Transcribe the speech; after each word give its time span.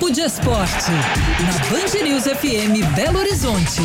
Papo 0.00 0.14
de 0.14 0.22
Esporte, 0.22 0.90
na 0.90 1.52
Band 1.68 2.02
News 2.02 2.24
FM 2.24 2.96
Belo 2.96 3.18
Horizonte. 3.18 3.82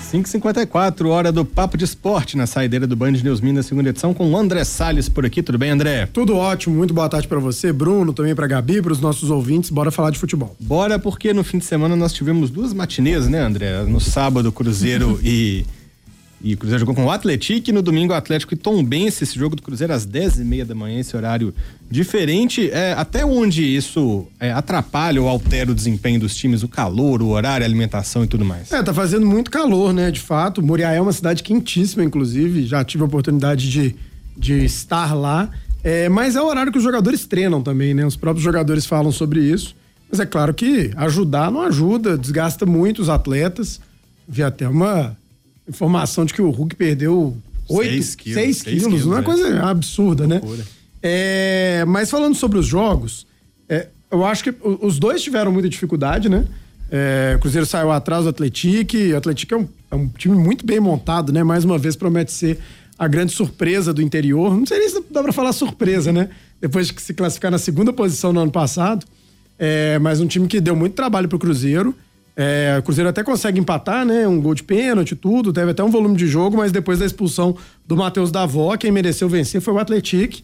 Cinco 0.00 0.28
cinquenta 0.28 0.60
hora 1.08 1.32
do 1.32 1.44
Papo 1.44 1.76
de 1.76 1.84
Esporte 1.84 2.36
na 2.36 2.46
saideira 2.46 2.86
do 2.86 2.94
Band 2.94 3.10
News 3.10 3.40
Minas, 3.40 3.66
segunda 3.66 3.90
edição, 3.90 4.14
com 4.14 4.30
o 4.30 4.36
André 4.36 4.62
Salles 4.62 5.08
por 5.08 5.26
aqui. 5.26 5.42
Tudo 5.42 5.58
bem, 5.58 5.70
André? 5.70 6.06
Tudo 6.06 6.36
ótimo, 6.36 6.76
muito 6.76 6.94
boa 6.94 7.08
tarde 7.08 7.26
para 7.26 7.40
você, 7.40 7.72
Bruno, 7.72 8.12
também 8.12 8.32
para 8.32 8.46
Gabi, 8.46 8.80
para 8.80 8.92
os 8.92 9.00
nossos 9.00 9.30
ouvintes. 9.30 9.70
Bora 9.70 9.90
falar 9.90 10.10
de 10.10 10.20
futebol. 10.20 10.54
Bora, 10.60 11.00
porque 11.00 11.34
no 11.34 11.42
fim 11.42 11.58
de 11.58 11.64
semana 11.64 11.96
nós 11.96 12.12
tivemos 12.12 12.48
duas 12.48 12.72
matinês, 12.72 13.26
né, 13.26 13.40
André? 13.40 13.82
No 13.82 14.00
sábado, 14.00 14.52
Cruzeiro 14.52 15.18
e 15.24 15.66
e 16.40 16.54
o 16.54 16.56
Cruzeiro 16.56 16.80
jogou 16.80 16.94
com 16.94 17.04
o 17.04 17.10
Atlético 17.10 17.72
no 17.72 17.82
domingo 17.82 18.12
o 18.12 18.16
Atlético 18.16 18.54
e 18.54 18.56
Tombense, 18.56 19.24
esse 19.24 19.36
jogo 19.36 19.56
do 19.56 19.62
Cruzeiro 19.62 19.92
às 19.92 20.04
10 20.04 20.38
e 20.38 20.44
meia 20.44 20.64
da 20.64 20.74
manhã, 20.74 21.00
esse 21.00 21.16
horário 21.16 21.52
diferente. 21.90 22.70
É, 22.70 22.92
até 22.92 23.24
onde 23.24 23.64
isso 23.64 24.26
é, 24.38 24.52
atrapalha 24.52 25.20
ou 25.20 25.28
altera 25.28 25.72
o 25.72 25.74
desempenho 25.74 26.20
dos 26.20 26.36
times, 26.36 26.62
o 26.62 26.68
calor, 26.68 27.22
o 27.22 27.30
horário, 27.30 27.64
a 27.64 27.68
alimentação 27.68 28.22
e 28.22 28.28
tudo 28.28 28.44
mais? 28.44 28.70
É, 28.70 28.82
tá 28.82 28.94
fazendo 28.94 29.26
muito 29.26 29.50
calor, 29.50 29.92
né? 29.92 30.12
De 30.12 30.20
fato. 30.20 30.62
Moriaé 30.62 30.98
é 30.98 31.00
uma 31.00 31.12
cidade 31.12 31.42
quentíssima, 31.42 32.04
inclusive. 32.04 32.64
Já 32.66 32.84
tive 32.84 33.02
a 33.02 33.06
oportunidade 33.06 33.68
de, 33.68 33.96
de 34.36 34.64
estar 34.64 35.14
lá. 35.14 35.50
É, 35.82 36.08
mas 36.08 36.36
é 36.36 36.40
o 36.40 36.46
horário 36.46 36.70
que 36.70 36.78
os 36.78 36.84
jogadores 36.84 37.26
treinam 37.26 37.60
também, 37.60 37.94
né? 37.94 38.06
Os 38.06 38.16
próprios 38.16 38.44
jogadores 38.44 38.86
falam 38.86 39.10
sobre 39.10 39.40
isso. 39.40 39.74
Mas 40.08 40.20
é 40.20 40.26
claro 40.26 40.54
que 40.54 40.92
ajudar 40.96 41.50
não 41.50 41.62
ajuda, 41.62 42.16
desgasta 42.16 42.64
muito 42.64 43.02
os 43.02 43.08
atletas. 43.08 43.80
Vi 44.28 44.42
até 44.42 44.68
uma 44.68 45.16
informação 45.68 46.24
de 46.24 46.32
que 46.32 46.42
o 46.42 46.50
Hulk 46.50 46.76
perdeu 46.76 47.36
8, 47.68 47.90
6 47.90 48.14
quilos, 48.14 48.42
6 48.42 48.62
quilos, 48.62 48.82
quilos 48.84 49.06
não 49.06 49.18
é 49.18 49.22
coisa 49.22 49.62
absurda, 49.62 50.26
né? 50.26 50.40
É, 51.02 51.84
mas 51.86 52.10
falando 52.10 52.34
sobre 52.34 52.58
os 52.58 52.66
jogos, 52.66 53.26
é, 53.68 53.88
eu 54.10 54.24
acho 54.24 54.42
que 54.42 54.54
os 54.62 54.98
dois 54.98 55.22
tiveram 55.22 55.52
muita 55.52 55.68
dificuldade, 55.68 56.28
né? 56.28 56.44
É, 56.90 57.34
o 57.36 57.40
Cruzeiro 57.40 57.66
saiu 57.66 57.90
atrás 57.90 58.24
do 58.24 58.30
Atlético, 58.30 58.96
o 58.96 59.16
Atlético 59.16 59.54
é 59.54 59.56
um, 59.58 59.68
é 59.90 59.94
um, 59.94 60.08
time 60.08 60.36
muito 60.36 60.64
bem 60.64 60.80
montado, 60.80 61.32
né? 61.32 61.42
Mais 61.44 61.64
uma 61.64 61.76
vez 61.76 61.94
promete 61.94 62.32
ser 62.32 62.58
a 62.98 63.06
grande 63.06 63.32
surpresa 63.32 63.92
do 63.92 64.00
interior. 64.00 64.56
Não 64.56 64.66
sei 64.66 64.78
nem 64.78 64.88
se 64.88 65.04
dá 65.10 65.22
pra 65.22 65.32
falar 65.32 65.52
surpresa, 65.52 66.12
né? 66.12 66.30
Depois 66.60 66.88
de 66.88 67.00
se 67.00 67.12
classificar 67.12 67.50
na 67.50 67.58
segunda 67.58 67.92
posição 67.92 68.32
no 68.32 68.40
ano 68.40 68.50
passado. 68.50 69.06
É, 69.58 69.98
mas 69.98 70.20
um 70.20 70.26
time 70.26 70.48
que 70.48 70.60
deu 70.60 70.74
muito 70.74 70.94
trabalho 70.94 71.28
pro 71.28 71.38
Cruzeiro. 71.38 71.94
É, 72.40 72.76
o 72.78 72.82
Cruzeiro 72.84 73.10
até 73.10 73.24
consegue 73.24 73.58
empatar, 73.58 74.06
né? 74.06 74.28
Um 74.28 74.40
gol 74.40 74.54
de 74.54 74.62
pênalti, 74.62 75.16
tudo. 75.16 75.52
Teve 75.52 75.72
até 75.72 75.82
um 75.82 75.90
volume 75.90 76.16
de 76.16 76.28
jogo, 76.28 76.56
mas 76.56 76.70
depois 76.70 77.00
da 77.00 77.04
expulsão 77.04 77.56
do 77.84 77.96
Matheus 77.96 78.30
Davó, 78.30 78.76
quem 78.76 78.92
mereceu 78.92 79.28
vencer 79.28 79.60
foi 79.60 79.74
o 79.74 79.78
Atlético. 79.78 80.36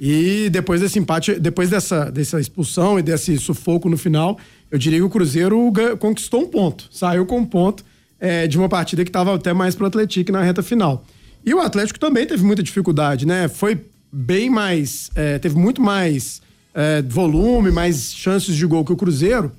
E 0.00 0.48
depois 0.50 0.80
desse 0.80 0.98
empate, 0.98 1.34
depois 1.34 1.68
dessa, 1.68 2.10
dessa 2.10 2.40
expulsão 2.40 2.98
e 2.98 3.02
desse 3.02 3.36
sufoco 3.36 3.90
no 3.90 3.98
final, 3.98 4.38
eu 4.70 4.78
diria 4.78 4.98
que 4.98 5.04
o 5.04 5.10
Cruzeiro 5.10 5.70
conquistou 5.98 6.40
um 6.40 6.46
ponto. 6.46 6.88
Saiu 6.90 7.26
com 7.26 7.40
um 7.40 7.44
ponto 7.44 7.84
é, 8.18 8.46
de 8.46 8.56
uma 8.56 8.68
partida 8.68 9.04
que 9.04 9.10
estava 9.10 9.34
até 9.34 9.52
mais 9.52 9.74
pro 9.74 9.84
Atlético 9.84 10.32
na 10.32 10.42
reta 10.42 10.62
final. 10.62 11.04
E 11.44 11.52
o 11.52 11.60
Atlético 11.60 12.00
também 12.00 12.26
teve 12.26 12.42
muita 12.42 12.62
dificuldade, 12.62 13.26
né? 13.26 13.48
Foi 13.48 13.78
bem 14.10 14.48
mais. 14.48 15.10
É, 15.14 15.38
teve 15.38 15.56
muito 15.56 15.82
mais 15.82 16.40
é, 16.72 17.02
volume, 17.02 17.70
mais 17.70 18.14
chances 18.14 18.56
de 18.56 18.64
gol 18.64 18.82
que 18.82 18.94
o 18.94 18.96
Cruzeiro. 18.96 19.52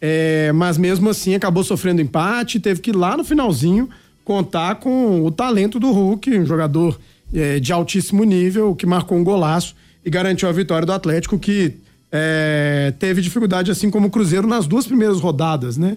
É, 0.00 0.52
mas 0.52 0.78
mesmo 0.78 1.10
assim 1.10 1.34
acabou 1.34 1.64
sofrendo 1.64 2.00
empate, 2.00 2.60
teve 2.60 2.80
que 2.80 2.92
lá 2.92 3.16
no 3.16 3.24
finalzinho 3.24 3.88
contar 4.24 4.76
com 4.76 5.24
o 5.24 5.30
talento 5.30 5.80
do 5.80 5.90
Hulk, 5.90 6.38
um 6.38 6.46
jogador 6.46 6.98
é, 7.34 7.58
de 7.58 7.72
altíssimo 7.72 8.24
nível, 8.24 8.74
que 8.74 8.86
marcou 8.86 9.18
um 9.18 9.24
golaço 9.24 9.74
e 10.04 10.10
garantiu 10.10 10.48
a 10.48 10.52
vitória 10.52 10.86
do 10.86 10.92
Atlético, 10.92 11.38
que 11.38 11.74
é, 12.12 12.92
teve 12.98 13.20
dificuldade, 13.20 13.70
assim 13.70 13.90
como 13.90 14.06
o 14.06 14.10
Cruzeiro, 14.10 14.46
nas 14.46 14.66
duas 14.66 14.86
primeiras 14.86 15.20
rodadas, 15.20 15.76
né? 15.76 15.96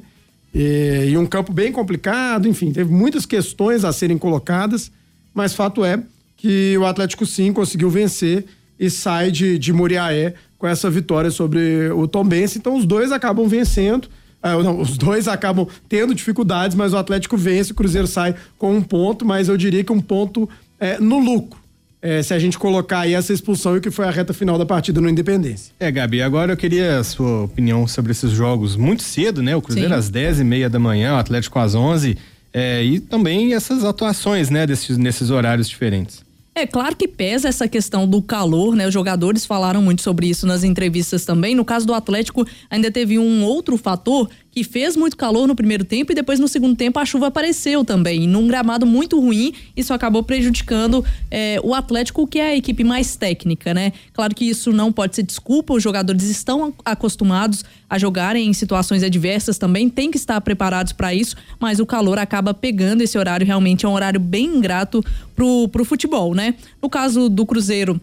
E, 0.54 1.10
e, 1.12 1.18
um 1.18 1.26
campo 1.26 1.54
bem 1.54 1.72
complicado, 1.72 2.48
enfim, 2.48 2.74
teve 2.74 2.92
muitas 2.92 3.26
questões 3.26 3.86
a 3.86 3.94
serem 3.94 4.18
colocadas, 4.18 4.92
mas 5.34 5.54
fato 5.54 5.86
é 5.86 6.02
que 6.36 6.78
o 6.78 6.86
Atlético 6.86 7.26
sim 7.26 7.54
conseguiu 7.54 7.90
vencer 7.90 8.46
e 8.82 8.90
sai 8.90 9.30
de, 9.30 9.60
de 9.60 9.72
Muriaé 9.72 10.34
com 10.58 10.68
essa 10.68 10.90
vitória 10.90 11.30
sobre 11.30 11.92
o 11.92 12.08
Tom 12.08 12.26
Benz. 12.26 12.56
Então 12.56 12.76
os 12.76 12.84
dois 12.84 13.12
acabam 13.12 13.48
vencendo. 13.48 14.06
Uh, 14.44 14.64
não, 14.64 14.82
os 14.82 14.98
dois 14.98 15.28
acabam 15.28 15.68
tendo 15.88 16.16
dificuldades, 16.16 16.76
mas 16.76 16.92
o 16.92 16.98
Atlético 16.98 17.38
vence, 17.38 17.72
o 17.72 17.76
Cruzeiro 17.76 18.08
sai 18.08 18.34
com 18.58 18.76
um 18.76 18.82
ponto, 18.82 19.24
mas 19.24 19.48
eu 19.48 19.56
diria 19.56 19.84
que 19.84 19.92
um 19.92 20.02
ponto 20.02 20.50
é, 20.80 21.00
no 21.00 21.20
lucro. 21.20 21.62
É, 22.02 22.24
se 22.24 22.34
a 22.34 22.40
gente 22.40 22.58
colocar 22.58 23.02
aí 23.02 23.14
essa 23.14 23.32
expulsão 23.32 23.76
e 23.76 23.78
o 23.78 23.82
que 23.82 23.92
foi 23.92 24.06
a 24.08 24.10
reta 24.10 24.34
final 24.34 24.58
da 24.58 24.66
partida 24.66 25.00
no 25.00 25.08
Independência. 25.08 25.72
É, 25.80 25.92
Gabi, 25.92 26.24
agora 26.24 26.54
eu 26.54 26.58
queria 26.58 26.98
a 26.98 27.04
sua 27.04 27.44
opinião 27.44 27.86
sobre 27.86 28.12
esses 28.12 28.32
jogos 28.32 28.76
muito 28.76 29.04
cedo, 29.04 29.44
né? 29.44 29.56
O 29.56 29.62
Cruzeiro 29.62 29.90
Sim. 29.90 29.96
às 29.96 30.10
10 30.10 30.40
e 30.40 30.44
meia 30.44 30.68
da 30.68 30.80
manhã, 30.80 31.14
o 31.14 31.18
Atlético 31.18 31.60
às 31.60 31.76
11 31.76 32.18
é, 32.52 32.84
e 32.84 33.00
também 33.00 33.54
essas 33.54 33.86
atuações, 33.86 34.50
né? 34.50 34.66
Desses, 34.66 34.98
nesses 34.98 35.30
horários 35.30 35.70
diferentes. 35.70 36.24
É 36.54 36.68
claro 36.68 36.98
que 36.98 37.08
pesa 37.08 37.48
essa 37.48 37.66
questão 37.66 38.06
do 38.06 38.22
calor, 38.22 38.76
né? 38.76 38.86
Os 38.86 38.94
jogadores 38.94 39.46
falaram 39.46 39.82
muito 39.82 40.02
sobre 40.02 40.28
isso 40.28 40.46
nas 40.46 40.66
entrevistas 40.66 41.24
também. 41.24 41.56
No 41.56 41.64
caso 41.64 41.88
do 41.88 41.94
Atlético, 41.94 42.46
ainda 42.70 42.92
teve 42.92 43.18
um 43.18 43.44
outro 43.46 43.78
fator 43.78 44.30
que 44.52 44.64
fez 44.64 44.96
muito 44.96 45.16
calor 45.16 45.48
no 45.48 45.56
primeiro 45.56 45.84
tempo 45.84 46.12
e 46.12 46.16
depois 46.16 46.40
no 46.40 46.48
segundo 46.48 46.76
tempo 46.76 47.00
a 47.00 47.06
chuva 47.06 47.28
apareceu 47.28 47.86
também. 47.86 48.28
Num 48.28 48.48
gramado 48.48 48.86
muito 48.86 49.20
ruim, 49.20 49.54
isso 49.76 49.94
acabou 49.94 50.24
prejudicando 50.24 51.04
é, 51.30 51.60
o 51.64 51.74
Atlético, 51.74 52.28
que 52.28 52.40
é 52.40 52.48
a 52.48 52.56
equipe 52.56 52.84
mais 52.84 53.16
técnica, 53.16 53.74
né? 53.74 53.94
Claro 54.14 54.36
que 54.36 54.46
isso 54.46 54.72
não 54.74 54.92
pode 54.92 55.16
ser 55.16 55.24
desculpa, 55.24 55.74
os 55.74 55.82
jogadores 55.82 56.24
estão 56.24 56.74
acostumados 56.84 57.64
a 57.90 57.98
jogarem 57.98 58.48
em 58.48 58.54
situações 58.54 59.04
adversas 59.04 59.58
também, 59.58 59.90
tem 59.90 60.12
que 60.12 60.18
estar 60.18 60.40
preparados 60.42 60.94
para 60.94 61.14
isso, 61.14 61.36
mas 61.60 61.80
o 61.80 61.86
calor 61.86 62.20
acaba 62.20 62.54
pegando 62.54 63.02
esse 63.02 63.18
horário, 63.18 63.46
realmente 63.46 63.86
é 63.86 63.90
um 63.90 63.94
horário 63.94 64.20
bem 64.20 64.46
ingrato 64.46 65.04
pro, 65.36 65.68
pro 65.70 65.86
futebol, 65.86 66.34
né? 66.34 66.56
No 66.82 66.90
caso 66.90 67.30
do 67.30 67.46
Cruzeiro, 67.46 68.00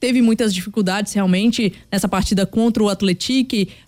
teve 0.00 0.22
muitas 0.22 0.52
dificuldades 0.52 1.12
realmente 1.12 1.72
nessa 1.92 2.08
partida 2.08 2.46
contra 2.46 2.82
o 2.82 2.88
Atlético. 2.88 3.20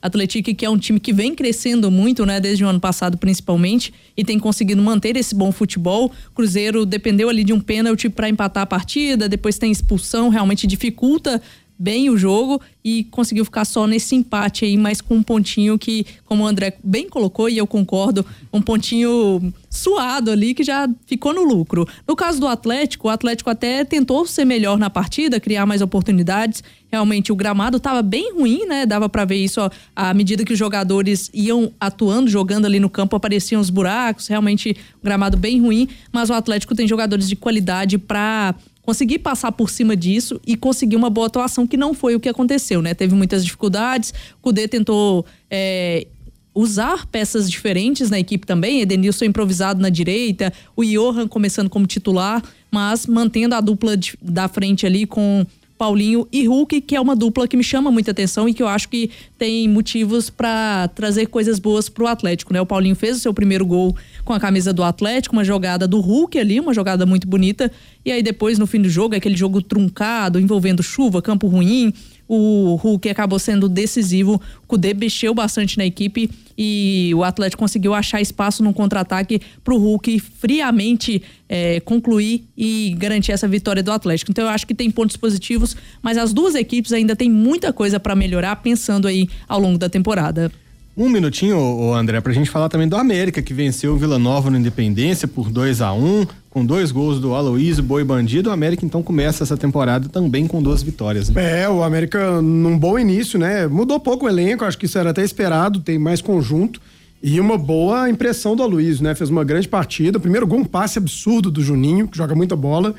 Atlético 0.00 0.54
que 0.54 0.64
é 0.64 0.70
um 0.70 0.76
time 0.76 1.00
que 1.00 1.12
vem 1.12 1.34
crescendo 1.34 1.90
muito, 1.90 2.26
né, 2.26 2.38
desde 2.38 2.62
o 2.64 2.68
ano 2.68 2.78
passado 2.78 3.16
principalmente, 3.16 3.92
e 4.14 4.22
tem 4.22 4.38
conseguido 4.38 4.82
manter 4.82 5.16
esse 5.16 5.34
bom 5.34 5.50
futebol. 5.50 6.12
Cruzeiro 6.34 6.84
dependeu 6.84 7.30
ali 7.30 7.42
de 7.42 7.52
um 7.52 7.60
pênalti 7.60 8.10
para 8.10 8.28
empatar 8.28 8.64
a 8.64 8.66
partida, 8.66 9.28
depois 9.28 9.58
tem 9.58 9.72
expulsão, 9.72 10.28
realmente 10.28 10.66
dificulta 10.66 11.40
bem 11.78 12.10
o 12.10 12.16
jogo 12.16 12.60
e 12.84 13.04
conseguiu 13.04 13.44
ficar 13.44 13.64
só 13.64 13.86
nesse 13.86 14.14
empate 14.14 14.64
aí, 14.64 14.76
mas 14.76 15.00
com 15.00 15.16
um 15.16 15.22
pontinho 15.22 15.78
que, 15.78 16.06
como 16.24 16.44
o 16.44 16.46
André 16.46 16.76
bem 16.82 17.08
colocou, 17.08 17.48
e 17.48 17.58
eu 17.58 17.66
concordo, 17.66 18.24
um 18.52 18.60
pontinho 18.60 19.52
suado 19.70 20.30
ali 20.30 20.54
que 20.54 20.62
já 20.62 20.88
ficou 21.06 21.32
no 21.32 21.42
lucro. 21.42 21.86
No 22.06 22.14
caso 22.14 22.40
do 22.40 22.46
Atlético, 22.46 23.08
o 23.08 23.10
Atlético 23.10 23.50
até 23.50 23.84
tentou 23.84 24.26
ser 24.26 24.44
melhor 24.44 24.78
na 24.78 24.90
partida, 24.90 25.40
criar 25.40 25.64
mais 25.64 25.80
oportunidades. 25.80 26.62
Realmente 26.90 27.32
o 27.32 27.36
gramado 27.36 27.78
estava 27.78 28.02
bem 28.02 28.34
ruim, 28.34 28.66
né? 28.66 28.84
Dava 28.84 29.08
para 29.08 29.24
ver 29.24 29.36
isso 29.36 29.60
ó, 29.60 29.70
à 29.96 30.12
medida 30.12 30.44
que 30.44 30.52
os 30.52 30.58
jogadores 30.58 31.30
iam 31.32 31.72
atuando, 31.80 32.28
jogando 32.28 32.66
ali 32.66 32.78
no 32.78 32.90
campo, 32.90 33.16
apareciam 33.16 33.60
os 33.60 33.70
buracos, 33.70 34.26
realmente 34.26 34.76
o 35.00 35.04
gramado 35.04 35.36
bem 35.36 35.60
ruim, 35.60 35.88
mas 36.12 36.28
o 36.28 36.34
Atlético 36.34 36.74
tem 36.74 36.86
jogadores 36.86 37.28
de 37.28 37.34
qualidade 37.34 37.96
para 37.96 38.54
conseguir 38.82 39.20
passar 39.20 39.53
por 39.53 39.70
cima 39.70 39.97
disso 39.97 40.41
e 40.47 40.56
conseguir 40.56 40.97
uma 40.97 41.09
boa 41.09 41.28
atuação, 41.28 41.66
que 41.66 41.76
não 41.76 41.94
foi 41.94 42.15
o 42.15 42.20
que 42.20 42.28
aconteceu, 42.28 42.82
né? 42.82 42.94
Teve 42.94 43.15
muitas 43.15 43.44
dificuldades, 43.44 44.12
o 44.38 44.43
Cudê 44.43 44.66
tentou 44.66 45.25
é, 45.48 46.06
usar 46.54 47.06
peças 47.06 47.50
diferentes 47.50 48.10
na 48.10 48.19
equipe 48.19 48.47
também, 48.47 48.81
Edenilson 48.81 49.25
improvisado 49.26 49.81
na 49.81 49.88
direita, 49.88 50.53
o 50.76 50.84
Johan 50.84 51.26
começando 51.28 51.70
como 51.70 51.87
titular, 51.87 52.43
mas 52.70 53.06
mantendo 53.06 53.54
a 53.54 53.60
dupla 53.60 53.97
de, 53.97 54.19
da 54.20 54.48
frente 54.48 54.84
ali 54.84 55.06
com 55.06 55.47
Paulinho 55.82 56.29
e 56.31 56.46
Hulk, 56.46 56.81
que 56.82 56.94
é 56.94 57.00
uma 57.00 57.17
dupla 57.17 57.49
que 57.49 57.56
me 57.56 57.64
chama 57.64 57.90
muita 57.90 58.12
atenção 58.12 58.49
e 58.49 58.55
que 58.55 58.62
eu 58.62 58.69
acho 58.69 58.88
que 58.88 59.11
tem 59.37 59.69
motivos 59.69 60.31
para 60.31 60.87
trazer 60.94 61.26
coisas 61.26 61.58
boas 61.58 61.88
pro 61.88 62.06
Atlético, 62.06 62.52
né? 62.52 62.61
O 62.61 62.67
Paulinho 62.67 62.94
fez 62.94 63.17
o 63.17 63.19
seu 63.19 63.34
primeiro 63.34 63.67
gol 63.67 63.93
com 64.25 64.32
a 64.32 64.38
camisa 64.38 64.73
do 64.73 64.84
Atlético, 64.84 65.34
uma 65.34 65.43
jogada 65.43 65.88
do 65.88 65.99
Hulk 65.99 66.38
ali, 66.38 66.61
uma 66.61 66.73
jogada 66.73 67.05
muito 67.05 67.26
bonita. 67.26 67.69
E 68.05 68.12
aí 68.12 68.23
depois 68.23 68.61
no 68.61 68.67
fim 68.69 68.81
do 68.81 68.88
jogo, 68.88 69.17
aquele 69.17 69.37
jogo 69.37 69.61
truncado, 69.61 70.38
envolvendo 70.38 70.84
chuva, 70.84 71.20
campo 71.20 71.49
ruim, 71.49 71.93
o 72.34 72.76
Hulk 72.76 73.11
acabou 73.11 73.38
sendo 73.38 73.69
decisivo. 73.69 74.40
O 74.64 74.67
Kudê 74.67 74.94
mexeu 74.94 75.34
bastante 75.34 75.76
na 75.76 75.84
equipe 75.84 76.31
e 76.56 77.12
o 77.14 77.23
Atlético 77.23 77.61
conseguiu 77.61 77.93
achar 77.93 78.23
espaço 78.23 78.62
no 78.62 78.73
contra-ataque 78.73 79.38
para 79.62 79.75
o 79.75 79.76
Hulk 79.76 80.19
friamente 80.19 81.23
é, 81.46 81.79
concluir 81.81 82.46
e 82.56 82.96
garantir 82.96 83.32
essa 83.32 83.46
vitória 83.46 83.82
do 83.82 83.93
Atlético. 83.93 84.31
Então 84.31 84.46
eu 84.46 84.50
acho 84.50 84.67
que 84.67 84.75
tem 84.75 84.90
pontos 84.90 85.14
positivos, 85.14 85.76
mas 86.00 86.17
as 86.17 86.32
duas 86.32 86.55
equipes 86.55 86.94
ainda 86.94 87.14
têm 87.14 87.31
muita 87.31 87.70
coisa 87.70 88.00
para 88.00 88.17
melhorar 88.17 88.56
pensando 88.56 89.06
aí 89.06 89.28
ao 89.46 89.61
longo 89.61 89.76
da 89.76 89.90
temporada. 89.90 90.50
Um 90.96 91.11
minutinho, 91.11 91.93
André, 91.93 92.20
pra 92.23 92.32
gente 92.32 92.49
falar 92.49 92.70
também 92.70 92.88
do 92.88 92.96
América, 92.96 93.43
que 93.43 93.52
venceu 93.52 93.93
o 93.93 93.96
Vila 93.99 94.19
Nova 94.19 94.50
no 94.50 94.58
Independência 94.58 95.28
por 95.28 95.50
2 95.50 95.82
a 95.82 95.93
1 95.93 96.05
um, 96.05 96.26
com 96.52 96.66
dois 96.66 96.93
gols 96.93 97.19
do 97.19 97.34
Aloysio 97.34 97.82
Boi 97.82 98.04
Bandido, 98.04 98.50
o 98.50 98.52
América 98.52 98.84
então 98.84 99.02
começa 99.02 99.43
essa 99.43 99.56
temporada 99.56 100.08
também 100.10 100.46
com 100.46 100.62
duas 100.62 100.82
vitórias. 100.82 101.31
Né? 101.31 101.62
É, 101.62 101.69
o 101.69 101.82
América 101.82 102.43
num 102.43 102.78
bom 102.78 102.99
início, 102.99 103.38
né? 103.38 103.66
Mudou 103.66 103.99
pouco 103.99 104.26
o 104.26 104.28
elenco, 104.28 104.62
acho 104.64 104.76
que 104.76 104.84
isso 104.84 104.99
era 104.99 105.10
até 105.10 105.25
esperado, 105.25 105.81
tem 105.81 105.99
mais 105.99 106.20
conjunto. 106.20 106.78
E 107.22 107.40
uma 107.40 107.56
boa 107.56 108.10
impressão 108.10 108.54
do 108.54 108.62
Aloysio, 108.62 109.02
né? 109.02 109.14
Fez 109.14 109.31
uma 109.31 109.44
grande 109.44 109.66
partida. 109.66 110.20
Primeiro 110.20 110.46
gol, 110.46 110.58
um 110.58 110.64
passe 110.64 110.99
absurdo 110.99 111.50
do 111.50 111.62
Juninho, 111.62 112.06
que 112.06 112.19
joga 112.19 112.34
muita 112.34 112.54
bola. 112.54 112.94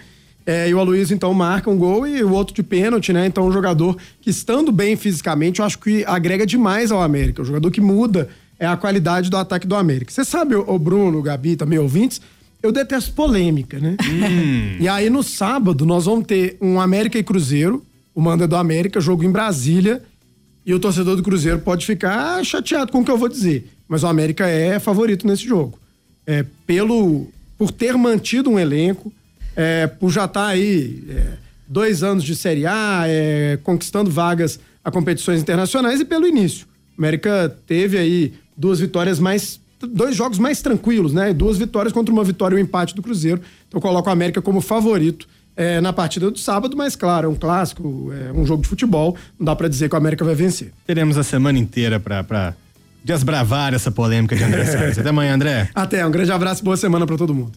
É, 0.45 0.67
e 0.67 0.73
o 0.73 0.79
Aloysio, 0.79 1.13
então, 1.13 1.31
marca 1.33 1.69
um 1.69 1.77
gol 1.77 2.07
e 2.07 2.23
o 2.23 2.31
outro 2.31 2.55
de 2.55 2.63
pênalti, 2.63 3.13
né? 3.13 3.27
Então, 3.27 3.45
um 3.45 3.51
jogador 3.51 3.97
que, 4.19 4.29
estando 4.29 4.71
bem 4.71 4.95
fisicamente, 4.95 5.59
eu 5.59 5.65
acho 5.65 5.77
que 5.77 6.03
agrega 6.05 6.45
demais 6.45 6.91
ao 6.91 7.01
América. 7.01 7.41
O 7.41 7.45
jogador 7.45 7.69
que 7.69 7.81
muda 7.81 8.29
é 8.57 8.65
a 8.65 8.77
qualidade 8.77 9.29
do 9.29 9.37
ataque 9.37 9.67
do 9.67 9.75
América. 9.75 10.11
Você 10.11 10.25
sabe, 10.25 10.55
o 10.55 10.79
Bruno, 10.79 11.19
o 11.19 11.21
Gabi, 11.21 11.55
também 11.55 11.77
ouvintes, 11.77 12.21
eu 12.63 12.71
detesto 12.71 13.11
polêmica, 13.11 13.77
né? 13.77 13.97
Hum. 14.09 14.77
E 14.79 14.87
aí, 14.87 15.09
no 15.09 15.21
sábado, 15.21 15.85
nós 15.85 16.05
vamos 16.05 16.25
ter 16.25 16.55
um 16.61 16.79
América 16.79 17.19
e 17.19 17.23
Cruzeiro, 17.23 17.85
o 18.15 18.21
manda 18.21 18.47
do 18.47 18.55
América, 18.55 19.01
jogo 19.01 19.25
em 19.25 19.31
Brasília, 19.31 20.01
e 20.65 20.73
o 20.73 20.79
torcedor 20.79 21.17
do 21.17 21.21
Cruzeiro 21.21 21.59
pode 21.59 21.85
ficar 21.85 22.41
chateado 22.45 22.89
com 22.89 23.01
o 23.01 23.05
que 23.05 23.11
eu 23.11 23.17
vou 23.17 23.27
dizer. 23.27 23.69
Mas 23.85 24.03
o 24.03 24.07
América 24.07 24.47
é 24.47 24.79
favorito 24.79 25.27
nesse 25.27 25.45
jogo. 25.45 25.77
É, 26.25 26.45
pelo, 26.65 27.27
por 27.57 27.69
ter 27.69 27.97
mantido 27.97 28.49
um 28.49 28.57
elenco, 28.57 29.11
é, 29.57 29.85
por 29.85 30.09
já 30.09 30.23
estar 30.23 30.45
tá 30.45 30.47
aí 30.47 31.03
é, 31.09 31.33
dois 31.67 32.01
anos 32.01 32.23
de 32.23 32.33
Série 32.33 32.65
A, 32.65 33.03
é, 33.07 33.59
conquistando 33.61 34.09
vagas 34.09 34.57
a 34.81 34.89
competições 34.89 35.41
internacionais 35.41 35.99
e 35.99 36.05
pelo 36.05 36.25
início. 36.25 36.65
O 36.97 37.01
América 37.01 37.53
teve 37.67 37.97
aí 37.97 38.33
duas 38.55 38.79
vitórias 38.79 39.19
mais 39.19 39.59
dois 39.87 40.15
jogos 40.15 40.39
mais 40.39 40.61
tranquilos, 40.61 41.13
né? 41.13 41.33
Duas 41.33 41.57
vitórias 41.57 41.93
contra 41.93 42.13
uma 42.13 42.23
vitória 42.23 42.55
e 42.55 42.59
um 42.59 42.61
empate 42.61 42.95
do 42.95 43.01
Cruzeiro. 43.01 43.41
Então 43.67 43.77
eu 43.77 43.81
coloco 43.81 44.09
o 44.09 44.11
América 44.11 44.41
como 44.41 44.61
favorito 44.61 45.27
é, 45.55 45.79
na 45.81 45.93
partida 45.93 46.29
do 46.31 46.37
sábado, 46.37 46.75
mas 46.75 46.95
claro, 46.95 47.27
é 47.27 47.29
um 47.29 47.35
clássico, 47.35 48.11
é 48.11 48.31
um 48.31 48.45
jogo 48.45 48.63
de 48.63 48.69
futebol, 48.69 49.15
não 49.37 49.45
dá 49.45 49.55
para 49.55 49.67
dizer 49.67 49.89
que 49.89 49.95
o 49.95 49.97
América 49.97 50.25
vai 50.25 50.35
vencer. 50.35 50.71
Teremos 50.85 51.17
a 51.17 51.23
semana 51.23 51.59
inteira 51.59 51.99
para 51.99 52.55
desbravar 53.03 53.73
essa 53.73 53.91
polêmica 53.91 54.35
de 54.35 54.43
André 54.43 54.65
Salles. 54.65 54.97
Até 54.99 55.09
amanhã, 55.09 55.35
André. 55.35 55.69
Até, 55.75 56.05
um 56.05 56.11
grande 56.11 56.31
abraço 56.31 56.61
e 56.61 56.65
boa 56.65 56.77
semana 56.77 57.05
para 57.05 57.17
todo 57.17 57.33
mundo. 57.33 57.53